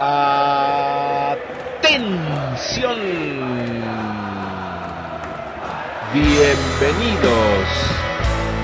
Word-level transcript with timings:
Atención. 0.00 1.44
Bienvenidos 6.12 7.68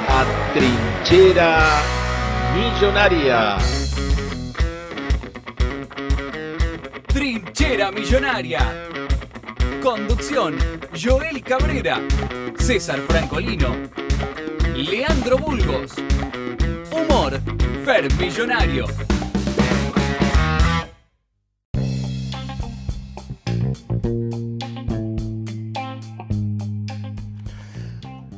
a 0.08 0.24
Trinchera 0.53 1.82
Millonaria. 2.54 3.56
Trinchera 7.06 7.92
Millonaria. 7.92 8.60
Conducción, 9.81 10.56
Joel 11.01 11.42
Cabrera, 11.42 12.01
César 12.58 12.99
Francolino, 13.08 13.69
Leandro 14.74 15.38
Bulgos. 15.38 15.92
Humor, 16.91 17.41
Fer 17.84 18.12
Millonario. 18.15 18.87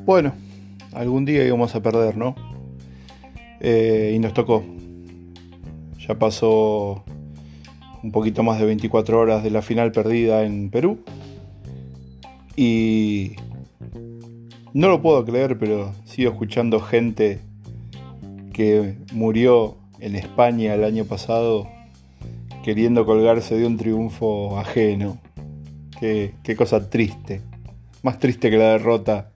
Bueno, 0.04 0.32
algún 0.94 1.24
día 1.24 1.46
íbamos 1.46 1.76
a 1.76 1.80
perder, 1.80 2.16
¿no? 2.16 2.34
Eh, 3.60 4.14
y 4.16 4.18
nos 4.18 4.34
tocó. 4.34 4.64
Ya 6.08 6.18
pasó 6.18 7.04
un 8.02 8.10
poquito 8.10 8.42
más 8.42 8.58
de 8.58 8.66
24 8.66 9.20
horas 9.20 9.44
de 9.44 9.50
la 9.50 9.62
final 9.62 9.92
perdida 9.92 10.42
en 10.42 10.70
Perú. 10.70 10.98
Y 12.56 13.36
no 14.74 14.88
lo 14.88 15.00
puedo 15.00 15.24
creer, 15.24 15.56
pero 15.56 15.92
sigo 16.04 16.32
escuchando 16.32 16.80
gente 16.80 17.38
que 18.52 18.96
murió 19.12 19.76
en 20.00 20.16
España 20.16 20.74
el 20.74 20.82
año 20.82 21.04
pasado 21.04 21.68
queriendo 22.64 23.06
colgarse 23.06 23.56
de 23.56 23.66
un 23.66 23.76
triunfo 23.76 24.58
ajeno. 24.58 25.18
Qué, 26.00 26.34
qué 26.42 26.56
cosa 26.56 26.90
triste. 26.90 27.40
Más 28.02 28.18
triste 28.18 28.50
que 28.50 28.56
la 28.56 28.72
derrota 28.72 29.31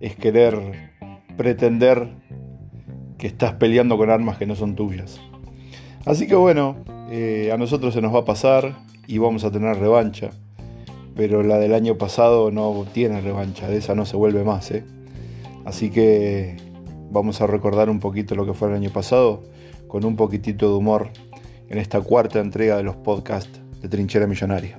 es 0.00 0.16
querer 0.16 0.90
pretender 1.36 2.08
que 3.18 3.26
estás 3.26 3.54
peleando 3.54 3.96
con 3.96 4.10
armas 4.10 4.38
que 4.38 4.46
no 4.46 4.56
son 4.56 4.74
tuyas. 4.74 5.20
Así 6.06 6.26
que 6.26 6.34
bueno, 6.34 6.76
eh, 7.10 7.50
a 7.52 7.58
nosotros 7.58 7.92
se 7.94 8.00
nos 8.00 8.14
va 8.14 8.20
a 8.20 8.24
pasar 8.24 8.76
y 9.06 9.18
vamos 9.18 9.44
a 9.44 9.50
tener 9.50 9.76
revancha. 9.76 10.30
Pero 11.14 11.42
la 11.42 11.58
del 11.58 11.74
año 11.74 11.98
pasado 11.98 12.50
no 12.50 12.86
tiene 12.92 13.20
revancha, 13.20 13.68
de 13.68 13.76
esa 13.76 13.94
no 13.94 14.06
se 14.06 14.16
vuelve 14.16 14.42
más. 14.42 14.70
¿eh? 14.70 14.84
Así 15.64 15.90
que 15.90 16.56
vamos 17.10 17.40
a 17.42 17.46
recordar 17.46 17.90
un 17.90 18.00
poquito 18.00 18.34
lo 18.34 18.46
que 18.46 18.54
fue 18.54 18.68
el 18.68 18.74
año 18.74 18.90
pasado 18.90 19.42
con 19.86 20.04
un 20.04 20.16
poquitito 20.16 20.68
de 20.68 20.74
humor 20.76 21.10
en 21.68 21.78
esta 21.78 22.00
cuarta 22.00 22.40
entrega 22.40 22.76
de 22.76 22.84
los 22.84 22.96
podcasts 22.96 23.60
de 23.80 23.88
Trinchera 23.88 24.26
Millonaria. 24.26 24.78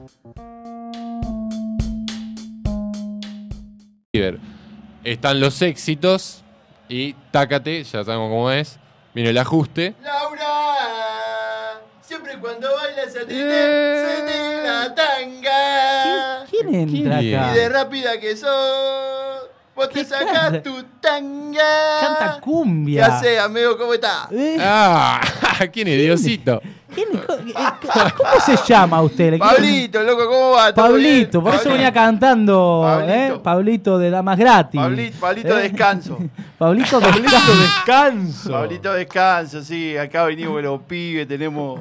Están 5.03 5.39
los 5.39 5.61
éxitos 5.61 6.44
y 6.88 7.13
tácate, 7.31 7.83
ya 7.83 8.03
sabemos 8.03 8.30
cómo 8.30 8.52
es. 8.52 8.77
Viene 9.13 9.31
el 9.31 9.38
ajuste. 9.38 9.93
Laura, 10.03 11.81
siempre 12.02 12.38
cuando 12.39 12.67
bailas 12.75 13.16
a 13.16 13.19
ti 13.27 13.33
se 13.33 14.23
te 14.25 14.63
la 14.63 14.93
tanga. 14.95 16.45
¿Quién 16.49 16.75
entra 16.75 17.19
¿Quién? 17.19 17.35
acá? 17.39 17.52
Y 17.52 17.55
de 17.58 17.69
rápida 17.69 18.19
que 18.19 18.38
sos, 18.38 19.49
vos 19.75 19.89
te 19.89 19.95
¿Qué 19.99 20.05
sacás 20.05 20.31
canta? 20.52 20.63
tu 20.63 20.83
tanga. 21.02 21.99
Canta 22.02 22.33
¿Qué 22.36 22.41
cumbia. 22.41 23.05
haces, 23.08 23.39
amigo? 23.39 23.77
¿Cómo 23.77 23.93
estás? 23.93 24.31
Eh, 24.31 24.58
¡Ah! 24.61 25.19
¿Quién 25.73 25.88
es 25.89 25.97
Diosito? 25.99 26.61
¿Quién- 26.94 27.08
eh, 27.14 27.53
¿Cómo 28.17 28.30
se 28.45 28.56
llama 28.66 29.02
usted? 29.02 29.38
Pablito, 29.38 30.02
loco, 30.03 30.25
¿cómo 30.25 30.52
va? 30.52 30.73
¿Todo 30.73 30.86
Pablito, 30.88 31.42
por 31.44 31.56
eso 31.56 31.70
venía 31.72 31.92
cantando, 31.92 32.81
Pablito. 32.83 33.14
¿eh? 33.14 33.39
Pablito 33.44 33.98
de 33.98 34.09
Damas 34.09 34.38
Gratis. 34.38 34.80
Pablito, 34.80 35.20
Pablito 35.20 35.58
¿Eh? 35.58 35.61
descanso. 35.64 36.17
Pablito 36.58 36.99
de 36.99 37.11
descanso. 37.61 38.52
Pablito 38.52 38.93
descanso, 38.93 39.61
sí. 39.64 39.98
Acá 39.98 40.23
venimos 40.26 40.61
los 40.61 40.82
pibes, 40.83 41.27
tenemos, 41.27 41.80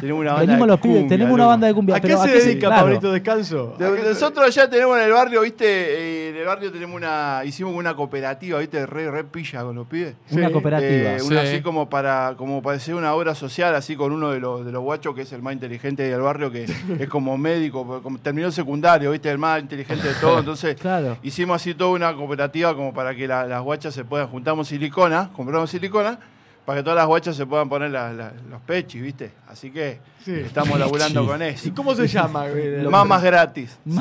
tenemos 0.00 0.20
una 0.22 0.32
banda 0.34 0.46
Venimos 0.46 0.66
de 0.66 0.72
los 0.72 0.80
pibes, 0.80 0.96
cumbia, 0.98 1.08
tenemos 1.08 1.34
una 1.34 1.46
banda 1.46 1.66
de 1.66 1.74
cumbia. 1.74 1.96
¿A 1.96 2.00
qué 2.00 2.08
pero 2.08 2.22
se 2.22 2.30
dedica 2.30 2.66
claro. 2.66 2.82
Pablito 2.82 3.12
Descanso? 3.12 3.74
De- 3.78 4.02
Nosotros 4.02 4.54
ya 4.54 4.68
tenemos 4.68 4.98
en 4.98 5.04
el 5.04 5.12
barrio, 5.12 5.40
viste, 5.42 5.64
eh, 5.66 6.28
en 6.30 6.36
el 6.36 6.44
barrio 6.46 6.72
tenemos 6.72 6.96
una, 6.96 7.42
hicimos 7.44 7.74
una 7.74 7.94
cooperativa, 7.94 8.58
viste, 8.58 8.84
re, 8.86 9.10
re 9.10 9.24
pilla 9.24 9.62
con 9.62 9.76
los 9.76 9.86
pibes. 9.86 10.14
Una 10.32 10.46
Sí. 10.48 10.52
cooperativa. 10.52 10.90
Eh, 11.16 11.22
una 11.22 11.42
Sí. 11.42 11.46
así 11.48 11.62
como 11.62 11.88
para, 11.88 12.34
como 12.36 12.60
para 12.62 12.76
hacer 12.76 12.94
una 12.94 13.14
obra 13.14 13.34
social, 13.34 13.74
así 13.74 13.94
con 13.96 14.12
uno 14.12 14.30
de 14.30 14.40
los, 14.40 14.64
de 14.66 14.72
los 14.72 14.82
guachos 14.82 15.14
que 15.14 15.22
es 15.22 15.32
el 15.32 15.42
más 15.42 15.52
inteligente 15.54 16.02
del 16.02 16.20
barrio, 16.20 16.50
que 16.50 16.64
es 16.98 17.08
como 17.08 17.38
médico, 17.38 18.00
como 18.02 18.18
terminó 18.18 18.48
el 18.48 18.52
secundario, 18.52 19.10
viste, 19.12 19.30
el 19.30 19.38
más 19.38 19.60
inteligente 19.60 20.08
de 20.08 20.14
todo. 20.14 20.38
Entonces, 20.40 20.74
Claro. 20.80 21.16
hicimos 21.22 21.56
así 21.56 21.74
toda 21.74 21.90
una 21.90 22.14
cooperativa 22.14 22.74
como 22.74 22.92
para 22.92 23.14
que 23.14 23.28
la- 23.28 23.46
las 23.46 23.62
guachas 23.62 23.94
se 23.94 24.04
puedan, 24.04 24.26
juntamos 24.28 24.68
silicona, 24.68 25.30
compramos 25.34 25.70
silicona, 25.70 26.18
para 26.64 26.78
que 26.78 26.82
todas 26.82 26.96
las 26.96 27.06
guachas 27.06 27.36
se 27.36 27.44
puedan 27.46 27.68
poner 27.68 27.90
la- 27.90 28.12
la- 28.12 28.32
los 28.50 28.60
pechis, 28.62 29.02
viste. 29.02 29.32
Así 29.48 29.70
que 29.70 29.98
Sí. 30.24 30.32
estamos 30.32 30.78
laburando 30.78 31.26
con 31.26 31.40
eso. 31.42 31.68
¿Y 31.68 31.72
cómo 31.72 31.94
se 31.94 32.08
llama? 32.08 32.46
Mamas 32.90 33.22
gratis. 33.22 33.78
sí. 33.88 33.92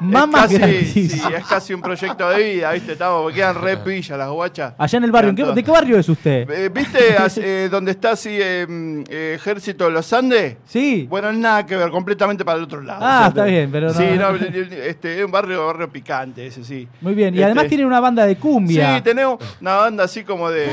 Mamas 0.00 0.50
es 0.52 0.58
casi, 0.58 0.72
gratis. 0.72 1.12
sí, 1.12 1.22
es 1.36 1.46
casi 1.46 1.74
un 1.74 1.80
proyecto 1.82 2.28
de 2.28 2.42
vida, 2.54 2.72
¿viste? 2.72 2.92
Estamos, 2.92 3.22
porque 3.22 3.36
quedan 3.36 3.60
re 3.62 3.76
pillas 3.78 4.18
las 4.18 4.28
guachas. 4.28 4.74
Allá 4.76 4.96
en 4.98 5.04
el 5.04 5.12
barrio. 5.12 5.30
¿en 5.30 5.36
qué- 5.36 5.44
¿De 5.44 5.62
qué 5.62 5.70
barrio 5.70 5.98
es 5.98 6.08
usted? 6.08 6.50
Eh, 6.50 6.68
¿Viste 6.68 6.98
eh, 7.64 7.68
donde 7.70 7.92
está 7.92 8.10
así 8.12 8.30
eh, 8.32 8.66
mm, 8.68 9.02
eh, 9.08 9.32
Ejército 9.36 9.84
de 9.84 9.90
los 9.92 10.12
Andes? 10.12 10.56
Sí. 10.66 11.06
Bueno, 11.08 11.32
nada 11.32 11.64
que 11.64 11.76
ver, 11.76 11.90
completamente 11.90 12.44
para 12.44 12.58
el 12.58 12.64
otro 12.64 12.80
lado. 12.82 13.00
Ah, 13.02 13.16
O 13.16 13.18
sea, 13.20 13.28
está 13.28 13.44
bien, 13.44 13.70
pero 13.70 13.88
no- 13.88 13.94
Sí, 13.94 14.04
no, 14.18 14.30
este, 14.34 15.18
es 15.20 15.24
un 15.24 15.30
barrio, 15.30 15.66
barrio 15.66 15.88
picante 15.90 16.46
ese, 16.48 16.64
sí. 16.64 16.88
Muy 17.00 17.14
bien. 17.14 17.32
Y 17.34 17.38
Este, 17.38 17.44
además 17.44 17.68
tiene 17.68 17.86
una 17.86 18.00
banda 18.00 18.26
de 18.26 18.36
cumbia. 18.36 18.96
Sí, 18.96 19.02
tenemos 19.02 19.38
una 19.60 19.76
banda 19.76 20.04
así 20.04 20.24
como 20.24 20.50
de... 20.50 20.68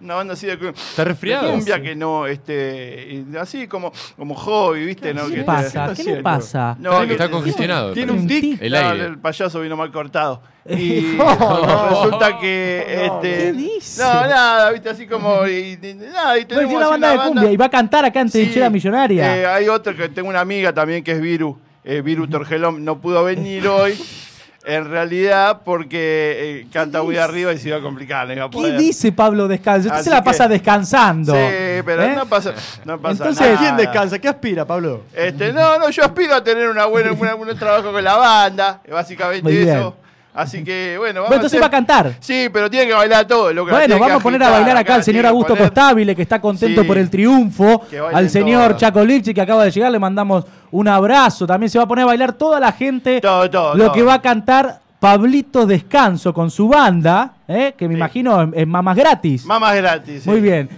Una 0.00 0.14
banda 0.14 0.34
así 0.34 0.46
de, 0.46 0.54
¿Está 0.70 1.04
resfriado? 1.04 1.46
de 1.48 1.52
cumbia 1.54 1.80
que 1.82 1.94
no, 1.94 2.26
este, 2.26 3.24
así 3.40 3.66
como, 3.66 3.92
como 4.16 4.34
hobby, 4.34 4.84
¿viste? 4.86 5.12
¿no? 5.14 5.26
¿Qué 5.28 5.38
le 5.38 5.44
pasa? 5.44 5.92
¿Qué 5.96 6.04
le 6.04 6.22
pasa? 6.22 6.76
No, 6.78 6.92
está, 6.92 7.06
que- 7.06 7.12
está 7.12 7.30
congestionado. 7.30 7.92
Tiene 7.92 8.12
un 8.12 8.26
tic. 8.26 8.60
El 8.60 8.72
No, 8.72 8.78
aire. 8.78 9.04
el 9.06 9.18
payaso 9.18 9.60
vino 9.60 9.76
mal 9.76 9.90
cortado. 9.92 10.42
Y 10.64 11.16
No, 11.18 11.88
resulta 11.90 12.38
que. 12.38 13.06
este, 13.06 13.20
¿Qué 13.46 13.52
dice? 13.52 14.00
No, 14.02 14.12
nada, 14.28 14.70
viste, 14.70 14.90
así 14.90 15.06
como. 15.08 15.44
Y, 15.46 15.78
y- 15.82 15.94
nada, 15.94 16.38
y 16.38 16.42
No, 16.42 16.46
tenemos 16.48 16.74
una 16.74 16.88
banda 16.88 17.10
de 17.12 17.18
cumbia 17.18 17.50
y 17.52 17.56
va 17.56 17.64
a 17.66 17.70
cantar 17.70 18.04
acá 18.04 18.20
en 18.20 18.28
Sí, 18.30 18.42
Trinchera 18.42 18.70
Millonaria. 18.70 19.36
eh, 19.38 19.46
hay 19.46 19.68
otra 19.68 19.92
que 19.94 20.08
tengo 20.08 20.28
una 20.28 20.40
amiga 20.40 20.72
también 20.72 21.02
que 21.02 21.12
es 21.12 21.20
Viru. 21.20 21.58
eh, 21.84 22.00
Viru 22.00 22.28
Torgelón 22.28 22.84
no 22.84 23.00
pudo 23.00 23.24
venir 23.24 23.66
hoy. 23.66 23.94
En 24.64 24.88
realidad, 24.88 25.62
porque 25.64 26.60
eh, 26.62 26.66
canta 26.72 27.02
muy 27.02 27.16
arriba 27.16 27.52
y 27.52 27.58
se 27.58 27.68
iba 27.68 27.78
a 27.78 27.80
complicar. 27.80 28.28
no 28.28 28.32
iba 28.32 28.44
a 28.44 28.50
¿Qué 28.50 28.72
dice 28.72 29.10
Pablo 29.10 29.48
Descanso? 29.48 29.88
Usted 29.88 29.94
Así 30.00 30.04
se 30.04 30.10
la 30.10 30.22
pasa 30.22 30.46
que- 30.46 30.52
descansando. 30.54 31.34
Sí, 31.34 31.82
pero 31.84 32.02
¿eh? 32.04 32.14
no 32.14 32.26
pasa, 32.26 32.52
no 32.84 33.00
pasa 33.00 33.24
Entonces, 33.24 33.46
nada. 33.46 33.58
¿Quién 33.58 33.76
descansa? 33.76 34.18
¿Qué 34.20 34.28
aspira, 34.28 34.64
Pablo? 34.64 35.02
Este, 35.14 35.52
no, 35.52 35.78
no, 35.80 35.90
yo 35.90 36.04
aspiro 36.04 36.34
a 36.36 36.44
tener 36.44 36.68
una 36.68 36.86
buena, 36.86 37.10
una- 37.12 37.34
un 37.34 37.58
trabajo 37.58 37.90
con 37.90 38.04
la 38.04 38.14
banda, 38.16 38.80
básicamente 38.88 39.42
Muy 39.42 39.56
bien. 39.56 39.76
eso. 39.78 39.96
Así 40.34 40.64
que, 40.64 40.96
bueno, 40.98 41.20
vamos 41.20 41.28
Bueno, 41.28 41.40
entonces 41.42 41.58
hacer- 41.58 41.62
va 41.62 41.66
a 41.66 41.70
cantar. 41.70 42.14
Sí, 42.20 42.48
pero 42.50 42.70
tiene 42.70 42.86
que 42.86 42.94
bailar 42.94 43.26
todo. 43.26 43.52
Lo 43.52 43.66
que 43.66 43.72
la 43.72 43.78
Bueno, 43.78 43.98
vamos 43.98 44.16
a 44.16 44.22
poner 44.22 44.42
a 44.42 44.48
bailar 44.50 44.76
acá 44.78 44.94
al 44.94 45.04
señor 45.04 45.26
Augusto 45.26 45.52
poner- 45.54 45.64
Costabile, 45.68 46.16
que 46.16 46.22
está 46.22 46.40
contento 46.40 46.80
Sí. 46.80 46.86
por 46.88 46.96
el 46.96 47.10
triunfo. 47.10 47.82
Al 48.14 48.30
señor. 48.30 48.76
Chaco 48.78 49.04
Lipchi, 49.04 49.34
que 49.34 49.40
acaba 49.42 49.64
de 49.64 49.70
llegar, 49.70 49.92
le 49.92 49.98
mandamos 49.98 50.46
un 50.70 50.88
abrazo. 50.88 51.46
También 51.46 51.68
se 51.68 51.76
va 51.78 51.84
a 51.84 51.88
poner 51.88 52.04
a 52.04 52.06
bailar 52.06 52.32
toda 52.32 52.58
la 52.58 52.72
gente. 52.72 53.20
Todo, 53.20 53.50
todo, 53.50 53.74
Lo 53.74 53.84
todo. 53.84 53.92
que 53.92 54.02
va 54.02 54.14
a 54.14 54.22
cantar 54.22 54.80
Pablito 54.98 55.66
Descanso 55.66 56.32
con 56.32 56.50
su 56.50 56.66
banda, 56.68 57.32
¿eh? 57.46 57.74
que 57.76 57.86
me 57.86 57.94
Sí. 57.94 57.98
imagino 57.98 58.40
en, 58.40 58.52
en 58.56 58.68
Mamas 58.70 58.96
Gratis. 58.96 59.44
Mamás 59.44 59.74
gratis. 59.76 60.22
sí. 60.22 60.30
Muy 60.30 60.40
bien. 60.40 60.68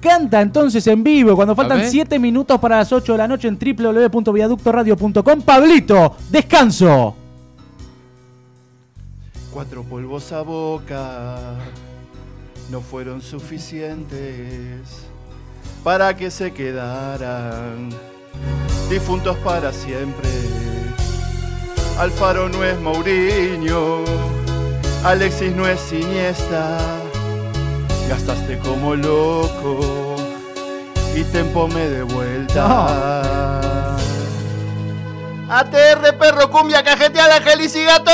Canta 0.00 0.40
entonces 0.40 0.84
en 0.88 1.04
vivo 1.04 1.36
cuando 1.36 1.54
faltan 1.54 1.78
ver. 1.78 1.88
7 1.88 2.18
minutos 2.18 2.58
para 2.58 2.78
las 2.78 2.90
8 2.92 3.12
de 3.12 3.18
la 3.18 3.28
noche 3.28 3.46
en 3.48 3.56
www.viaductoradio.com. 3.58 5.42
Pablito, 5.42 6.16
descanso. 6.30 7.16
Cuatro 9.54 9.84
polvos 9.84 10.32
a 10.32 10.42
boca 10.42 11.54
no 12.70 12.80
fueron 12.80 13.22
suficientes 13.22 15.06
para 15.84 16.16
que 16.16 16.28
se 16.32 16.52
quedaran 16.52 17.90
difuntos 18.90 19.36
para 19.44 19.72
siempre. 19.72 20.28
Alfaro 22.00 22.48
no 22.48 22.64
es 22.64 22.80
Mourinho, 22.80 24.02
Alexis 25.04 25.54
no 25.54 25.68
es 25.68 25.92
Iniesta. 25.92 26.76
Gastaste 28.08 28.58
como 28.58 28.96
loco 28.96 30.16
y 31.14 31.22
tempo 31.22 31.68
me 31.68 31.88
de 31.88 32.02
vuelta. 32.02 33.44
ATR, 35.48 36.18
perro, 36.18 36.50
cumbia, 36.50 36.82
cajeteal, 36.82 37.30
angelis 37.30 37.76
y 37.76 37.84
gato. 37.84 38.10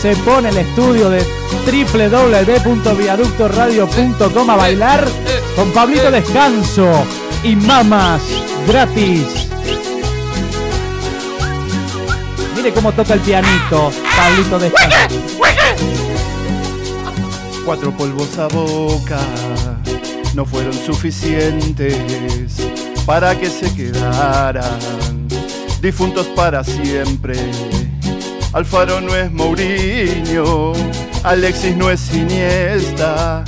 Se 0.00 0.16
pone 0.16 0.48
el 0.48 0.56
estudio 0.56 1.10
de 1.10 1.22
www.viaductoradio.com 1.66 4.50
a 4.50 4.56
bailar 4.56 5.06
con 5.54 5.70
Pablito 5.72 6.10
Descanso 6.10 7.04
y 7.44 7.54
mamas 7.54 8.22
gratis. 8.66 9.50
Mire 12.56 12.72
cómo 12.72 12.90
toca 12.92 13.12
el 13.12 13.20
pianito, 13.20 13.92
Pablito 14.16 14.58
Descanso. 14.58 15.20
Cuatro 17.66 17.94
polvos 17.94 18.38
a 18.38 18.48
boca 18.48 19.20
no 20.34 20.46
fueron 20.46 20.72
suficientes 20.72 21.98
para 23.04 23.38
que 23.38 23.50
se 23.50 23.70
quedaran 23.74 24.78
difuntos 25.82 26.26
para 26.28 26.64
siempre. 26.64 27.36
Alfaro 28.52 29.00
no 29.00 29.14
es 29.14 29.30
Mourinho, 29.30 30.72
Alexis 31.22 31.76
no 31.76 31.90
es 31.90 32.12
Iniesta. 32.12 33.44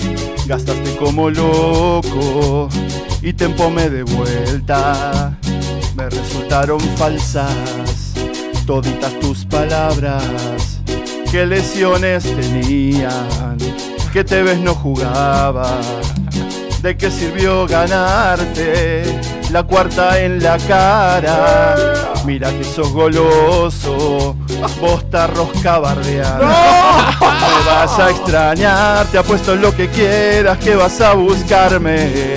Gastaste 0.46 0.96
como 0.96 1.30
loco 1.30 2.68
y 3.20 3.32
te 3.32 3.48
me 3.48 3.90
de 3.90 4.02
vuelta. 4.04 5.36
Me 5.96 6.08
resultaron 6.08 6.80
falsas 6.96 8.12
toditas 8.66 9.18
tus 9.20 9.44
palabras. 9.44 10.80
¿Qué 11.30 11.46
lesiones 11.46 12.24
tenían? 12.24 13.58
Que 14.12 14.22
te 14.22 14.42
ves 14.42 14.58
no 14.58 14.74
jugaba. 14.74 15.80
¿De 16.82 16.96
qué 16.96 17.10
sirvió 17.10 17.66
ganarte 17.66 19.04
la 19.50 19.62
cuarta 19.62 20.20
en 20.20 20.42
la 20.42 20.58
cara? 20.58 21.76
Mira 22.26 22.50
que 22.50 22.64
sos 22.64 22.92
goloso, 22.92 24.36
vos 24.80 25.08
te 25.10 25.26
rosca 25.26 25.78
bardeando. 25.78 26.44
Me 27.20 27.70
vas 27.70 27.98
a 27.98 28.10
extrañar, 28.10 29.06
te 29.06 29.18
apuesto 29.18 29.54
lo 29.56 29.74
que 29.74 29.88
quieras 29.88 30.58
que 30.58 30.74
vas 30.74 31.00
a 31.00 31.14
buscarme. 31.14 32.34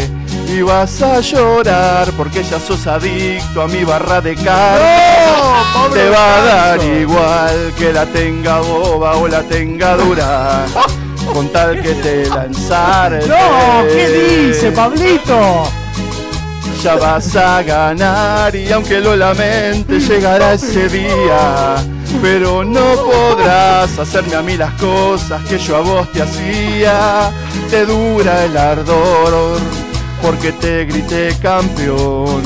Y 0.47 0.61
vas 0.61 1.01
a 1.01 1.19
llorar 1.19 2.11
porque 2.15 2.43
ya 2.43 2.59
sos 2.59 2.85
adicto 2.87 3.61
a 3.61 3.67
mi 3.67 3.83
barra 3.83 4.21
de 4.21 4.35
carne. 4.35 4.85
te 5.93 6.09
va 6.09 6.35
a 6.35 6.45
dar 6.45 6.83
igual 6.83 7.73
que 7.77 7.91
la 7.91 8.05
tenga 8.05 8.59
boba 8.59 9.17
o 9.17 9.27
la 9.27 9.41
tenga 9.41 9.95
dura. 9.95 10.65
Con 11.33 11.49
tal 11.49 11.81
que 11.81 11.95
te 11.95 12.29
lanzar. 12.29 13.13
No, 13.27 13.87
¿qué 13.87 14.47
dice 14.49 14.71
Pablito? 14.71 15.65
ya 16.85 16.95
vas 16.97 17.35
a 17.35 17.63
ganar 17.63 18.55
y 18.55 18.71
aunque 18.71 18.99
lo 18.99 19.15
lamente 19.15 19.99
llegará 19.99 20.53
ese 20.53 20.87
día. 20.87 21.75
Pero 22.27 22.65
no 22.65 22.95
podrás 22.95 23.99
hacerme 23.99 24.33
a 24.33 24.41
mí 24.41 24.57
las 24.57 24.73
cosas 24.81 25.43
que 25.43 25.59
yo 25.59 25.75
a 25.75 25.81
vos 25.81 26.11
te 26.11 26.23
hacía. 26.23 27.31
Te 27.69 27.85
dura 27.85 28.45
el 28.45 28.57
ardor 28.57 29.59
porque 30.23 30.51
te 30.53 30.85
grité 30.85 31.37
campeón 31.39 32.41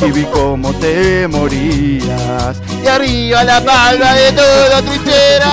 y 0.00 0.12
vi 0.12 0.22
cómo 0.26 0.72
te 0.74 1.26
morías. 1.26 2.62
Y 2.84 2.86
arriba 2.86 3.42
la 3.42 3.64
palma 3.64 4.14
de 4.14 4.30
toda 4.30 4.80
trinchera. 4.82 5.50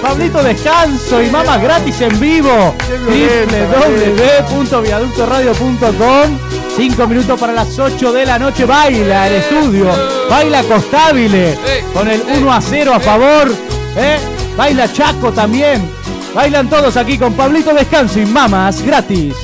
Pablito 0.00 0.42
Descanso 0.42 1.22
y 1.22 1.28
mamas 1.28 1.60
gratis 1.60 2.00
en 2.00 2.18
vivo. 2.18 2.74
www.viaductoradio.com 4.48 6.57
5 6.78 7.08
minutos 7.08 7.40
para 7.40 7.52
las 7.52 7.76
8 7.76 8.12
de 8.12 8.24
la 8.24 8.38
noche. 8.38 8.64
Baila 8.64 9.26
el 9.26 9.34
estudio. 9.34 9.88
Baila 10.30 10.62
Costabile. 10.62 11.58
Con 11.92 12.08
el 12.08 12.22
1 12.22 12.52
a 12.52 12.60
0 12.60 12.94
a 12.94 13.00
favor. 13.00 13.52
¿eh? 13.96 14.16
Baila 14.56 14.92
Chaco 14.92 15.32
también. 15.32 15.90
Bailan 16.32 16.70
todos 16.70 16.96
aquí 16.96 17.18
con 17.18 17.32
Pablito 17.34 17.74
Descanso 17.74 18.20
y 18.20 18.26
mamas 18.26 18.80
gratis. 18.82 19.34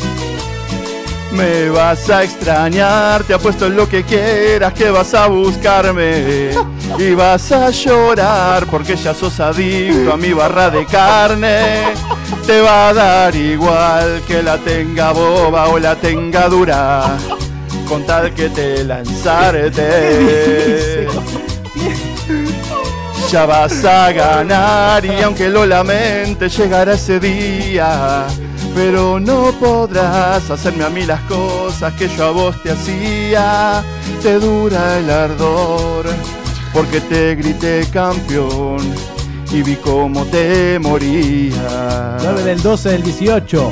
Me 1.33 1.71
vas 1.71 2.09
a 2.09 2.23
extrañar, 2.23 3.25
te 3.25 3.35
apuesto 3.35 3.69
lo 3.69 3.89
que 3.89 4.05
quieras 4.05 4.73
que 4.73 4.91
vas 4.91 5.13
a 5.15 5.27
buscarme 5.27 6.51
y 6.97 7.15
vas 7.15 7.51
a 7.51 7.71
llorar 7.71 8.67
porque 8.67 8.95
ya 8.95 9.13
sos 9.13 9.41
adicto 9.41 10.13
a 10.13 10.17
mi 10.17 10.33
barra 10.33 10.71
de 10.71 10.87
carne. 10.87 11.95
Te 12.47 12.61
va 12.61 12.89
a 12.89 12.93
dar 12.93 13.35
igual 13.35 14.23
que 14.27 14.43
la 14.43 14.59
tenga 14.59 15.13
boba 15.13 15.69
o 15.69 15.79
la 15.79 15.97
tenga 15.97 16.47
dura, 16.49 17.17
con 17.89 18.05
tal 18.05 18.35
que 18.35 18.51
te 18.51 18.85
lanzarte. 18.85 19.79
Ya 23.31 23.47
vas 23.47 23.85
a 23.85 24.13
ganar 24.13 25.05
y 25.05 25.23
aunque 25.23 25.49
lo 25.49 25.65
lamente 25.65 26.51
llegará 26.51 26.93
ese 26.93 27.19
día. 27.19 28.27
Pero 28.75 29.19
no 29.19 29.53
podrás 29.59 30.51
hacerme 30.51 30.85
a 30.85 30.91
mí 30.91 31.07
las 31.07 31.21
cosas 31.23 31.95
que 31.95 32.09
yo 32.09 32.27
a 32.27 32.31
vos 32.31 32.63
te 32.63 32.73
hacía. 32.73 33.83
Te 34.23 34.39
dura 34.39 34.99
el 34.99 35.11
ardor 35.11 36.07
porque 36.75 37.01
te 37.01 37.35
grité 37.37 37.87
campeón 37.91 39.14
y 39.55 39.63
vi 39.63 39.77
cómo 39.77 40.25
te 40.27 40.79
moría. 40.81 42.19
9 42.23 42.43
del 42.43 42.61
12 42.63 42.89
del 42.91 43.03
18. 43.03 43.71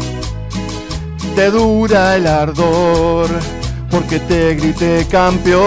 Te 1.34 1.50
dura 1.50 2.16
el 2.16 2.26
ardor 2.26 3.28
porque 3.90 4.20
te 4.20 4.54
grité 4.54 5.06
campeón. 5.10 5.62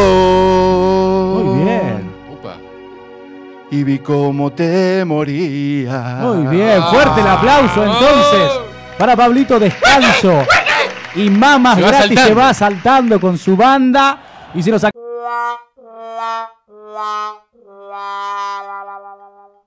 Muy 1.56 1.64
bien. 1.66 2.12
Upa. 2.32 2.56
Y 3.72 3.84
vi 3.84 4.00
cómo 4.00 4.52
te 4.52 5.04
moría. 5.06 6.20
Muy 6.22 6.48
bien. 6.48 6.82
Fuerte 6.84 7.22
el 7.22 7.28
aplauso 7.28 7.84
entonces 7.84 8.52
para 8.98 9.16
Pablito 9.16 9.60
Descanso. 9.60 10.44
Y 11.16 11.30
mamas 11.30 11.76
Se 11.76 11.82
va 11.82 11.88
gratis 11.90 12.10
se 12.10 12.16
saltando. 12.16 12.36
va 12.42 12.54
saltando 12.54 13.20
con 13.22 13.38
su 13.38 13.56
banda. 13.58 14.18
Y 14.54 14.64
se 14.64 14.72
nos 14.72 14.84
ac- 14.86 14.92